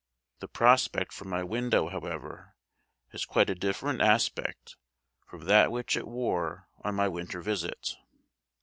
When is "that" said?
5.45-5.71